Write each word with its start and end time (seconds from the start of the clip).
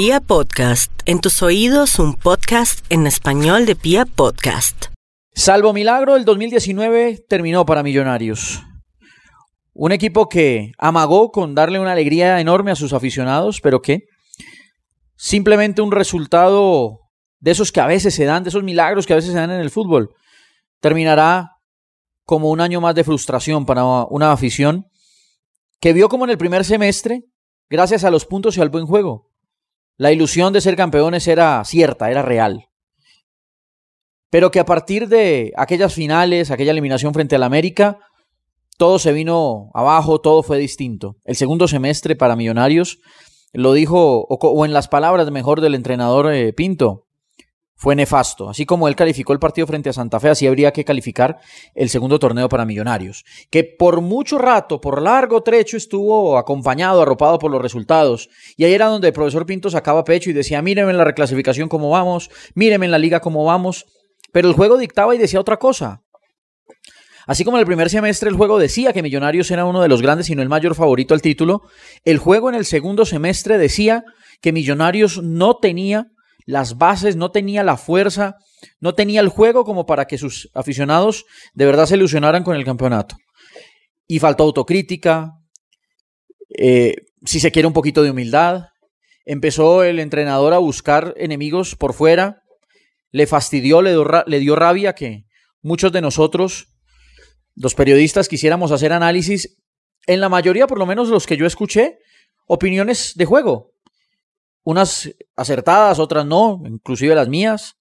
Pia 0.00 0.20
Podcast, 0.20 0.92
en 1.06 1.20
tus 1.20 1.42
oídos 1.42 1.98
un 1.98 2.14
podcast 2.14 2.86
en 2.88 3.08
español 3.08 3.66
de 3.66 3.74
Pia 3.74 4.04
Podcast. 4.06 4.84
Salvo 5.34 5.72
milagro, 5.72 6.14
el 6.14 6.24
2019 6.24 7.24
terminó 7.28 7.66
para 7.66 7.82
Millonarios. 7.82 8.62
Un 9.72 9.90
equipo 9.90 10.28
que 10.28 10.70
amagó 10.78 11.32
con 11.32 11.56
darle 11.56 11.80
una 11.80 11.90
alegría 11.90 12.40
enorme 12.40 12.70
a 12.70 12.76
sus 12.76 12.92
aficionados, 12.92 13.60
pero 13.60 13.82
que 13.82 14.04
simplemente 15.16 15.82
un 15.82 15.90
resultado 15.90 17.00
de 17.40 17.50
esos 17.50 17.72
que 17.72 17.80
a 17.80 17.88
veces 17.88 18.14
se 18.14 18.24
dan, 18.24 18.44
de 18.44 18.50
esos 18.50 18.62
milagros 18.62 19.04
que 19.04 19.14
a 19.14 19.16
veces 19.16 19.32
se 19.32 19.36
dan 19.36 19.50
en 19.50 19.60
el 19.60 19.70
fútbol, 19.70 20.14
terminará 20.78 21.56
como 22.22 22.50
un 22.50 22.60
año 22.60 22.80
más 22.80 22.94
de 22.94 23.02
frustración 23.02 23.66
para 23.66 23.82
una 23.84 24.30
afición 24.30 24.86
que 25.80 25.92
vio 25.92 26.08
como 26.08 26.24
en 26.24 26.30
el 26.30 26.38
primer 26.38 26.64
semestre, 26.64 27.22
gracias 27.68 28.04
a 28.04 28.12
los 28.12 28.26
puntos 28.26 28.56
y 28.56 28.60
al 28.60 28.68
buen 28.68 28.86
juego, 28.86 29.27
la 29.98 30.12
ilusión 30.12 30.52
de 30.52 30.60
ser 30.60 30.76
campeones 30.76 31.26
era 31.26 31.62
cierta, 31.64 32.10
era 32.10 32.22
real. 32.22 32.66
Pero 34.30 34.50
que 34.50 34.60
a 34.60 34.64
partir 34.64 35.08
de 35.08 35.52
aquellas 35.56 35.92
finales, 35.92 36.50
aquella 36.50 36.70
eliminación 36.70 37.12
frente 37.12 37.34
al 37.34 37.42
América, 37.42 37.98
todo 38.78 39.00
se 39.00 39.12
vino 39.12 39.70
abajo, 39.74 40.20
todo 40.20 40.44
fue 40.44 40.58
distinto. 40.58 41.16
El 41.24 41.34
segundo 41.34 41.66
semestre 41.66 42.14
para 42.14 42.36
Millonarios, 42.36 42.98
lo 43.52 43.72
dijo, 43.72 44.24
o, 44.28 44.64
en 44.64 44.72
las 44.72 44.86
palabras 44.86 45.30
mejor 45.32 45.60
del 45.60 45.74
entrenador 45.74 46.32
eh, 46.32 46.52
Pinto, 46.52 47.07
fue 47.78 47.94
nefasto. 47.94 48.50
Así 48.50 48.66
como 48.66 48.88
él 48.88 48.96
calificó 48.96 49.32
el 49.32 49.38
partido 49.38 49.66
frente 49.66 49.88
a 49.88 49.92
Santa 49.92 50.18
Fe, 50.18 50.28
así 50.28 50.46
habría 50.46 50.72
que 50.72 50.84
calificar 50.84 51.38
el 51.74 51.88
segundo 51.88 52.18
torneo 52.18 52.48
para 52.48 52.64
Millonarios, 52.64 53.24
que 53.50 53.62
por 53.62 54.00
mucho 54.00 54.36
rato, 54.36 54.80
por 54.80 55.00
largo 55.00 55.42
trecho, 55.42 55.76
estuvo 55.76 56.36
acompañado, 56.36 57.00
arropado 57.00 57.38
por 57.38 57.52
los 57.52 57.62
resultados. 57.62 58.28
Y 58.56 58.64
ahí 58.64 58.74
era 58.74 58.86
donde 58.86 59.06
el 59.06 59.14
profesor 59.14 59.46
Pinto 59.46 59.70
sacaba 59.70 60.04
pecho 60.04 60.28
y 60.28 60.32
decía, 60.32 60.60
mírenme 60.60 60.90
en 60.90 60.98
la 60.98 61.04
reclasificación 61.04 61.68
cómo 61.68 61.88
vamos, 61.90 62.30
mírenme 62.54 62.86
en 62.86 62.92
la 62.92 62.98
liga 62.98 63.20
cómo 63.20 63.44
vamos. 63.44 63.86
Pero 64.32 64.48
el 64.48 64.54
juego 64.54 64.76
dictaba 64.76 65.14
y 65.14 65.18
decía 65.18 65.40
otra 65.40 65.56
cosa. 65.56 66.02
Así 67.28 67.44
como 67.44 67.58
en 67.58 67.60
el 67.60 67.66
primer 67.66 67.90
semestre 67.90 68.28
el 68.28 68.36
juego 68.36 68.58
decía 68.58 68.92
que 68.92 69.02
Millonarios 69.02 69.50
era 69.52 69.66
uno 69.66 69.82
de 69.82 69.88
los 69.88 70.02
grandes 70.02 70.30
y 70.30 70.34
no 70.34 70.42
el 70.42 70.48
mayor 70.48 70.74
favorito 70.74 71.14
al 71.14 71.22
título, 71.22 71.62
el 72.04 72.18
juego 72.18 72.48
en 72.48 72.56
el 72.56 72.64
segundo 72.64 73.04
semestre 73.04 73.56
decía 73.56 74.04
que 74.40 74.50
Millonarios 74.50 75.22
no 75.22 75.58
tenía 75.58 76.08
las 76.48 76.78
bases, 76.78 77.14
no 77.14 77.30
tenía 77.30 77.62
la 77.62 77.76
fuerza, 77.76 78.36
no 78.80 78.94
tenía 78.94 79.20
el 79.20 79.28
juego 79.28 79.66
como 79.66 79.84
para 79.84 80.06
que 80.06 80.16
sus 80.16 80.48
aficionados 80.54 81.26
de 81.52 81.66
verdad 81.66 81.84
se 81.84 81.96
ilusionaran 81.96 82.42
con 82.42 82.56
el 82.56 82.64
campeonato. 82.64 83.16
Y 84.06 84.18
faltó 84.18 84.44
autocrítica, 84.44 85.32
eh, 86.56 86.94
si 87.22 87.38
se 87.38 87.52
quiere 87.52 87.68
un 87.68 87.74
poquito 87.74 88.02
de 88.02 88.12
humildad. 88.12 88.68
Empezó 89.26 89.82
el 89.82 89.98
entrenador 89.98 90.54
a 90.54 90.58
buscar 90.58 91.12
enemigos 91.18 91.76
por 91.76 91.92
fuera, 91.92 92.40
le 93.10 93.26
fastidió, 93.26 93.82
le 93.82 93.90
dio, 93.90 94.06
le 94.26 94.38
dio 94.38 94.56
rabia 94.56 94.94
que 94.94 95.26
muchos 95.60 95.92
de 95.92 96.00
nosotros, 96.00 96.68
los 97.56 97.74
periodistas, 97.74 98.26
quisiéramos 98.26 98.72
hacer 98.72 98.94
análisis, 98.94 99.58
en 100.06 100.22
la 100.22 100.30
mayoría, 100.30 100.66
por 100.66 100.78
lo 100.78 100.86
menos 100.86 101.10
los 101.10 101.26
que 101.26 101.36
yo 101.36 101.44
escuché, 101.44 101.98
opiniones 102.46 103.12
de 103.16 103.26
juego 103.26 103.74
unas 104.68 105.10
acertadas, 105.34 105.98
otras 105.98 106.26
no, 106.26 106.60
inclusive 106.66 107.14
las 107.14 107.26
mías, 107.26 107.76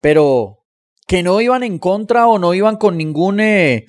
pero 0.00 0.64
que 1.08 1.24
no 1.24 1.40
iban 1.40 1.64
en 1.64 1.80
contra 1.80 2.28
o 2.28 2.38
no 2.38 2.54
iban 2.54 2.76
con 2.76 2.96
ningún 2.96 3.40
eh, 3.40 3.86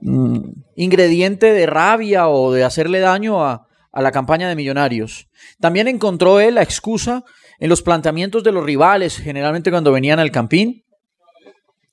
mm, 0.00 0.38
ingrediente 0.74 1.52
de 1.52 1.66
rabia 1.66 2.26
o 2.26 2.52
de 2.52 2.64
hacerle 2.64 2.98
daño 2.98 3.44
a, 3.44 3.68
a 3.92 4.02
la 4.02 4.10
campaña 4.10 4.48
de 4.48 4.56
Millonarios. 4.56 5.28
También 5.60 5.86
encontró 5.86 6.40
él 6.40 6.56
la 6.56 6.64
excusa 6.64 7.22
en 7.60 7.68
los 7.68 7.82
planteamientos 7.82 8.42
de 8.42 8.50
los 8.50 8.64
rivales, 8.64 9.16
generalmente 9.16 9.70
cuando 9.70 9.92
venían 9.92 10.18
al 10.18 10.32
campín. 10.32 10.84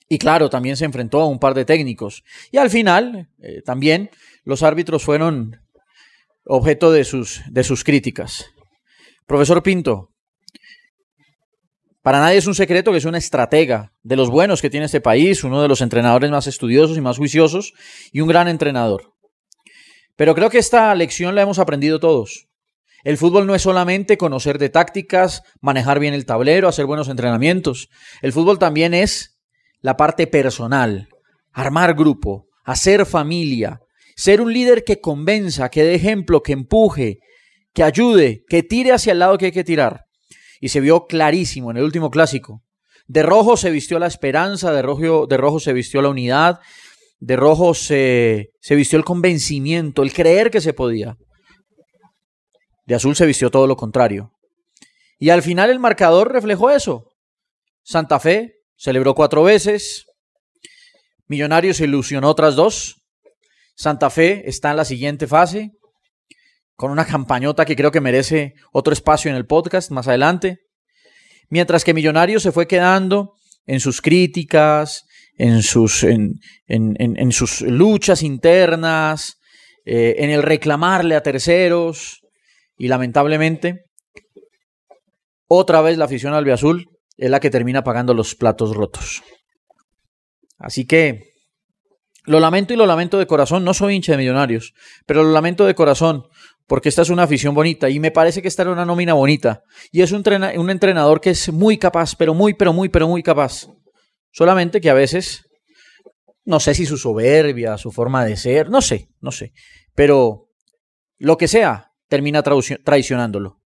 Y 0.08 0.17
claro, 0.17 0.49
también 0.49 0.75
se 0.75 0.86
enfrentó 0.86 1.21
a 1.21 1.27
un 1.27 1.38
par 1.38 1.54
de 1.54 1.65
técnicos. 1.65 2.23
Y 2.52 2.58
al 2.58 2.71
final, 2.71 3.30
eh, 3.43 3.61
también 3.64 4.09
los 4.43 4.64
árbitros 4.64 5.04
fueron 5.04 5.61
objeto 6.45 6.92
de 6.92 7.04
sus, 7.04 7.43
de 7.48 7.64
sus 7.64 7.83
críticas. 7.83 8.48
Profesor 9.30 9.62
Pinto, 9.62 10.10
para 12.02 12.20
nadie 12.20 12.40
es 12.40 12.48
un 12.48 12.56
secreto 12.56 12.92
que 12.92 12.98
es 12.98 13.06
una 13.06 13.20
estratega 13.20 13.94
de 14.02 14.16
los 14.16 14.32
buenos 14.32 14.60
que 14.60 14.72
tiene 14.72 14.88
este 14.88 15.02
país, 15.02 15.44
uno 15.44 15.62
de 15.62 15.67
los 15.67 15.82
entrenadores 15.82 16.32
más 16.32 16.48
estudiosos 16.48 16.98
y 16.98 17.02
más 17.02 17.17
juiciosos 17.17 17.73
y 18.12 18.22
un 18.22 18.28
gran 18.28 18.48
entrenador. 18.48 19.14
Pero 20.16 20.34
creo 20.34 20.50
que 20.50 20.58
esta 20.58 20.95
lección 20.95 21.36
la 21.36 21.44
hemos 21.44 21.60
aprendido 21.60 22.00
todos. 22.00 22.48
El 23.04 23.17
fútbol 23.17 23.45
no 23.45 23.54
es 23.54 23.62
solamente 23.62 24.17
conocer 24.17 24.58
de 24.58 24.70
tácticas, 24.70 25.44
manejar 25.61 26.00
bien 26.00 26.16
el 26.16 26.26
tablero, 26.26 26.67
hacer 26.67 26.88
buenos 26.88 27.08
entrenamientos. 27.08 27.90
El 28.23 28.34
fútbol 28.34 28.58
también 28.58 28.96
es 28.96 29.40
la 29.80 29.96
parte 29.96 30.26
personal, 30.26 31.08
armar 31.54 31.94
grupo, 31.94 32.48
hacer 32.64 33.06
familia, 33.06 33.80
ser 34.16 34.42
un 34.42 34.52
líder 34.52 34.84
que 34.84 35.00
convenza, 35.00 35.70
que 35.70 35.84
dé 35.84 35.94
ejemplo, 35.94 36.42
que 36.42 36.54
empuje, 36.54 37.20
que 37.80 37.84
ayude, 37.86 38.44
que 38.50 38.62
tire 38.62 38.92
hacia 38.92 39.14
el 39.14 39.20
lado 39.20 39.38
que 39.38 39.45
hay 39.45 39.52
que 39.54 39.64
tirar. 39.64 40.04
Y 40.60 40.67
se 40.67 40.82
vio 40.82 41.08
clarísimo 41.08 41.72
en 41.72 41.78
el 41.78 41.86
último 41.86 42.12
clásico. 42.12 42.62
De 43.08 43.23
rojo 43.23 43.56
se 43.56 43.72
vistió 43.72 44.00
la 44.00 44.08
esperanza, 44.08 44.73
de 44.73 44.82
rojo, 44.82 45.28
de 45.28 45.38
rojo 45.38 45.62
se 45.62 45.72
vistió 45.72 46.02
la 46.02 46.10
unidad, 46.10 46.60
de 47.20 47.38
rojo 47.38 47.73
se, 47.73 48.50
se 48.60 48.76
vistió 48.76 49.00
el 49.00 49.06
convencimiento, 49.06 50.04
el 50.04 50.12
creer 50.12 50.52
que 50.52 50.60
se 50.60 50.73
podía. 50.73 51.16
De 52.86 52.95
azul 52.95 53.16
se 53.16 53.26
vistió 53.26 53.50
todo 53.50 53.66
lo 53.66 53.78
contrario. 53.78 54.34
Y 55.17 55.30
al 55.30 55.42
final 55.42 55.70
el 55.70 55.80
marcador 55.80 56.34
reflejó 56.34 56.72
eso. 56.72 57.06
Santa 57.82 58.20
Fe 58.20 58.56
celebró 58.76 59.16
cuatro 59.16 59.44
veces. 59.44 60.06
Millonarios 61.28 61.78
se 61.78 61.86
ilusionó 61.86 62.28
otras 62.28 62.58
dos. 62.58 62.98
Santa 63.73 64.10
Fe 64.10 64.50
está 64.50 64.72
en 64.72 64.76
la 64.76 64.84
siguiente 64.84 65.28
fase 65.28 65.79
con 66.80 66.92
una 66.92 67.04
campañota 67.04 67.66
que 67.66 67.76
creo 67.76 67.92
que 67.92 68.00
merece 68.00 68.54
otro 68.72 68.94
espacio 68.94 69.30
en 69.30 69.36
el 69.36 69.45
podcast 69.45 69.92
más 69.92 70.08
adelante. 70.08 70.60
Mientras 71.50 71.84
que 71.84 71.94
Millonarios 71.94 72.42
se 72.42 72.54
fue 72.54 72.67
quedando 72.67 73.34
en 73.66 73.82
sus 73.82 74.02
críticas, 74.02 75.04
en 75.36 75.62
sus, 75.62 76.06
en, 76.06 77.32
sus 77.32 77.60
luchas 77.64 78.23
internas, 78.23 79.42
eh, 79.84 80.16
en 80.20 80.30
el 80.30 80.42
reclamarle 80.42 81.16
a 81.16 81.22
terceros. 81.22 82.22
Y 82.78 82.88
lamentablemente, 82.88 83.82
otra 85.50 85.82
vez 85.82 85.98
la 85.98 86.06
afición 86.06 86.34
albiazul 86.34 86.86
es 87.17 87.30
la 87.30 87.42
que 87.42 87.50
termina 87.50 87.84
pagando 87.84 88.14
los 88.14 88.36
platos 88.36 88.73
rotos. 88.73 89.22
Así 90.58 90.86
que 90.86 91.34
lo 92.23 92.40
lamento 92.40 92.73
y 92.73 92.78
lo 92.78 92.86
lamento 92.86 93.17
de 93.17 93.28
corazón. 93.28 93.66
No 93.66 93.73
soy 93.73 93.96
hincha 93.96 94.14
de 94.14 94.20
millonarios, 94.20 94.73
pero 95.06 95.23
lo 95.23 95.34
lamento 95.34 95.66
de 95.66 95.76
corazón 95.76 96.29
porque 96.69 96.87
esta 96.87 97.02
es 97.02 97.09
una 97.09 97.23
afición 97.23 97.55
bonita 97.55 97.89
y 97.89 97.99
me 97.99 98.11
parece 98.11 98.43
que 98.43 98.47
esta 98.47 98.61
era 98.61 98.71
una 98.71 98.85
nómina 98.85 99.15
bonita. 99.15 99.63
Y 99.91 100.03
es 100.03 100.11
un, 100.11 100.23
entrenador 100.69 101.19
que 101.19 101.31
es 101.31 101.52
muy 101.52 101.80
capaz, 101.80 102.15
pero 102.15 102.35
muy, 102.35 102.53
pero 102.53 102.73
muy, 102.73 102.89
pero 102.89 103.07
muy 103.07 103.23
capaz. 103.23 103.67
Solamente 104.31 104.80
que 104.80 104.91
a 104.91 104.93
veces, 104.93 105.47
no 106.45 106.59
sé 106.59 106.75
si 106.75 106.85
su 106.85 106.97
soberbia, 106.97 107.80
su 107.80 107.91
forma 107.91 108.23
de 108.23 108.37
ser, 108.37 108.69
no 108.69 108.81
sé, 108.81 109.09
no 109.19 109.31
sé. 109.31 109.52
Pero 109.95 110.47
lo 111.17 111.39
que 111.39 111.47
sea, 111.47 111.91
termina 112.07 112.43
traicionándolo. 112.43 113.63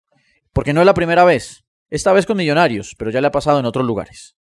Porque 0.53 0.73
no 0.73 0.81
es 0.81 0.87
la 0.87 0.95
primera 0.95 1.25
vez. 1.25 1.65
Esta 1.91 2.13
vez 2.13 2.25
con 2.25 2.37
Millonarios, 2.37 2.95
pero 2.97 3.11
ya 3.11 3.21
le 3.21 3.27
ha 3.27 3.33
pasado 3.33 3.59
en 3.59 3.67
otros 3.67 3.85
lugares. 3.85 4.37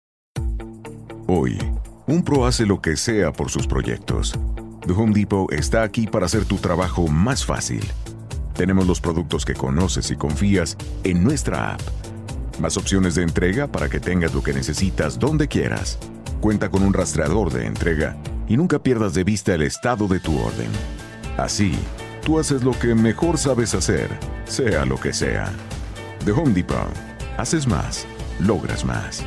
Hoy, 1.26 1.58
un 2.06 2.24
pro 2.24 2.46
hace 2.46 2.64
lo 2.64 2.80
que 2.80 2.96
sea 2.96 3.34
por 3.34 3.50
sus 3.50 3.66
proyectos. 3.66 4.32
The 4.86 4.94
Home 4.94 5.12
Depot 5.12 5.52
está 5.52 5.82
aquí 5.82 6.06
para 6.06 6.24
hacer 6.24 6.46
tu 6.46 6.56
trabajo 6.56 7.06
más 7.06 7.44
fácil. 7.44 7.82
Tenemos 8.56 8.86
los 8.86 9.00
productos 9.00 9.44
que 9.44 9.54
conoces 9.54 10.10
y 10.10 10.16
confías 10.16 10.76
en 11.04 11.22
nuestra 11.22 11.74
app. 11.74 11.80
Más 12.58 12.78
opciones 12.78 13.14
de 13.14 13.22
entrega 13.22 13.66
para 13.66 13.90
que 13.90 14.00
tengas 14.00 14.32
lo 14.34 14.42
que 14.42 14.54
necesitas 14.54 15.18
donde 15.18 15.46
quieras. 15.46 15.98
Cuenta 16.40 16.70
con 16.70 16.82
un 16.82 16.94
rastreador 16.94 17.52
de 17.52 17.66
entrega 17.66 18.16
y 18.48 18.56
nunca 18.56 18.78
pierdas 18.78 19.12
de 19.12 19.24
vista 19.24 19.54
el 19.54 19.62
estado 19.62 20.08
de 20.08 20.20
tu 20.20 20.38
orden. 20.38 20.70
Así, 21.36 21.72
tú 22.24 22.38
haces 22.38 22.64
lo 22.64 22.72
que 22.78 22.94
mejor 22.94 23.36
sabes 23.36 23.74
hacer, 23.74 24.08
sea 24.46 24.86
lo 24.86 24.98
que 24.98 25.12
sea. 25.12 25.52
The 26.24 26.32
Home 26.32 26.54
Depot. 26.54 26.88
Haces 27.36 27.66
más, 27.66 28.06
logras 28.40 28.86
más. 28.86 29.22